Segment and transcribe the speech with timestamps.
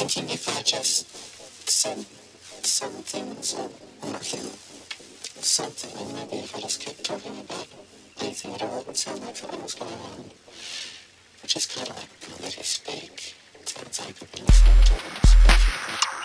[0.00, 1.06] thinking if I just
[1.68, 3.54] said something some things
[5.44, 7.66] something, and maybe if I just kept talking about
[8.22, 10.24] anything at all, it would sound like something was going on.
[11.42, 13.34] But just kind of like you speak.
[13.60, 16.19] It sounds like to speaking.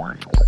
[0.00, 0.39] one.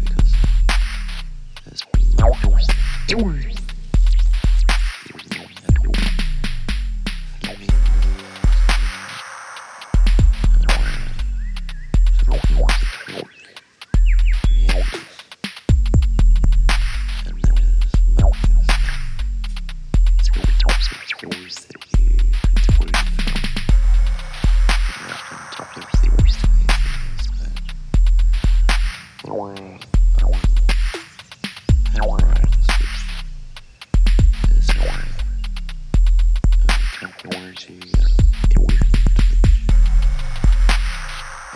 [0.00, 0.34] Because
[1.66, 1.82] there's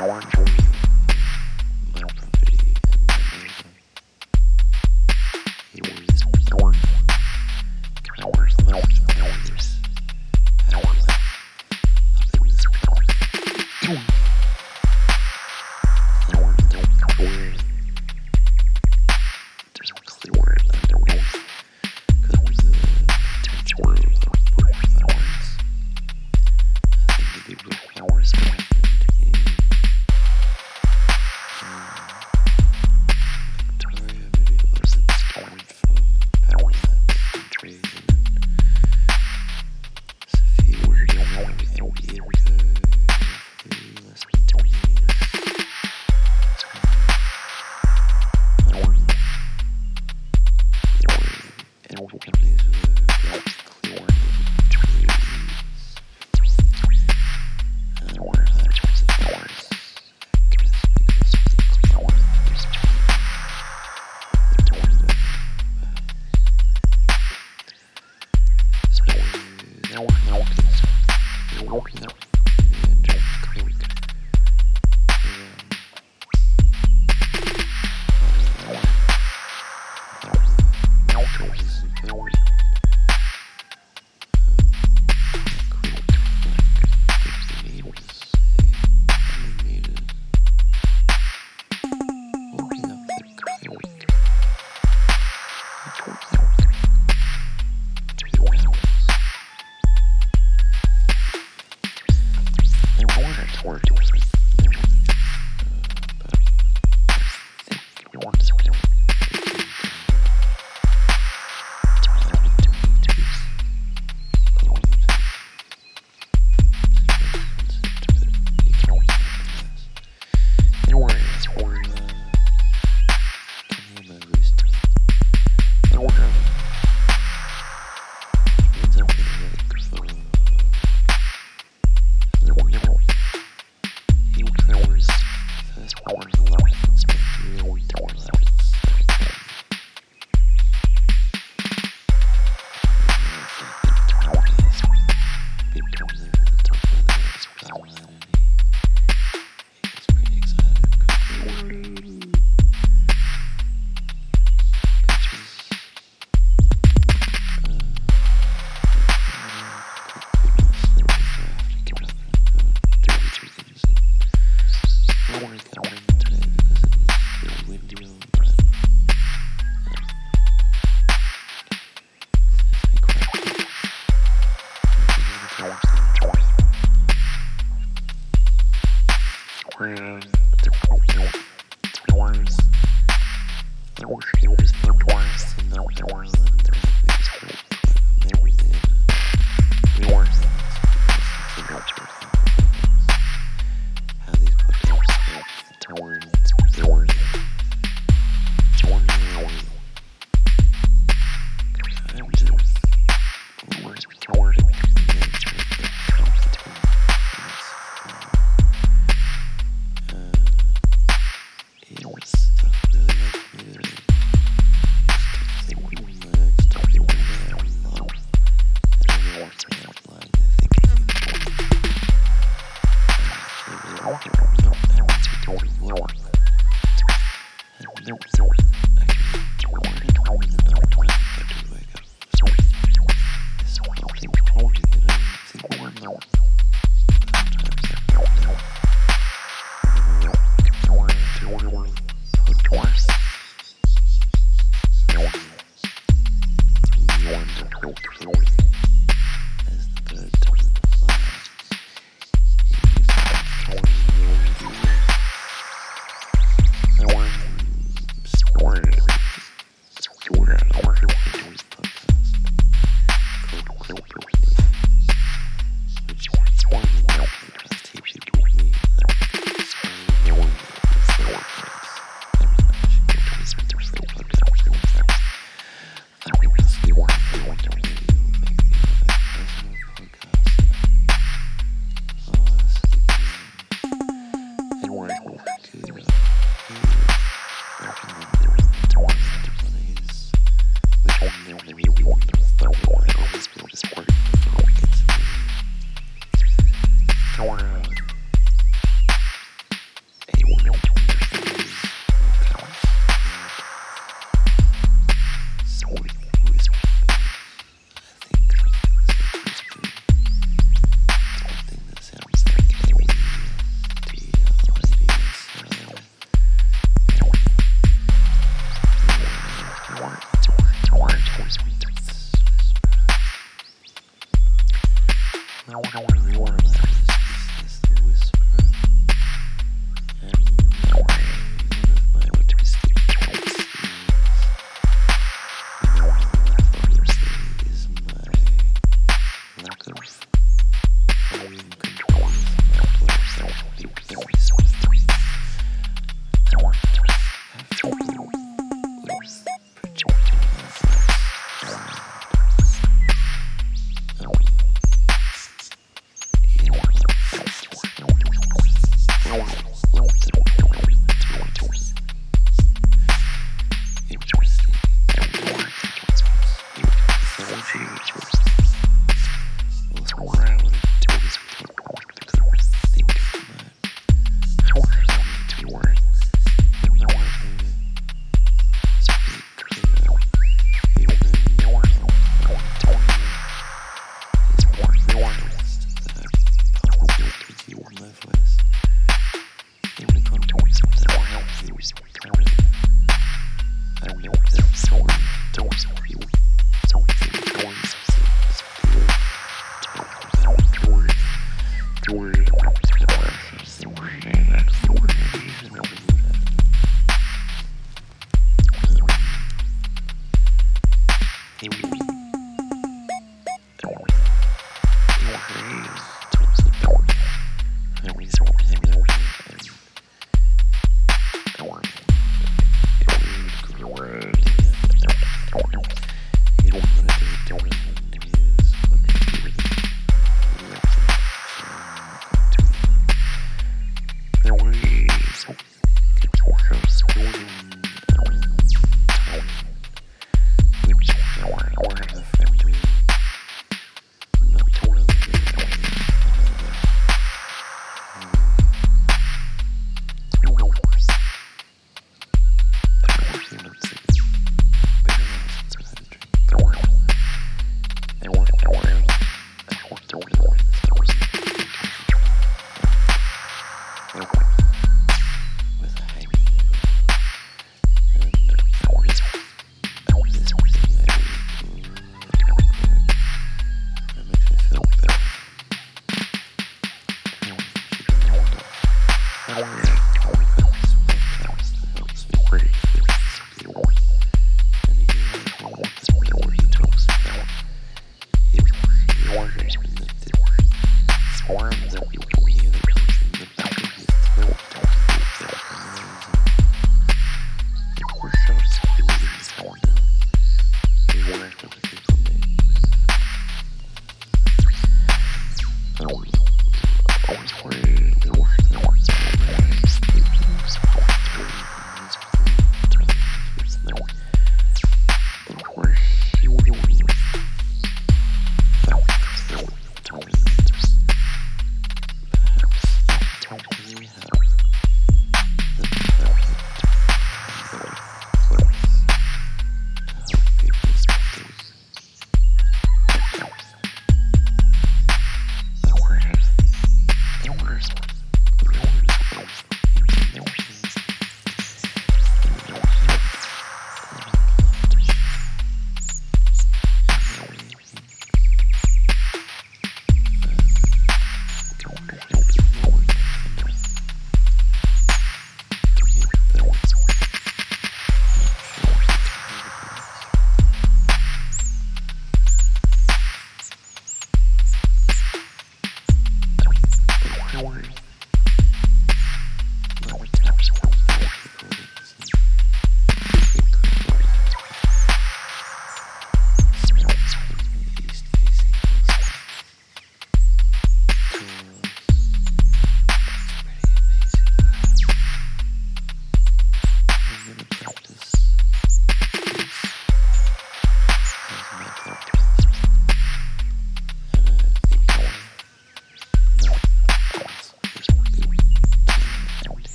[0.00, 0.49] Jordan,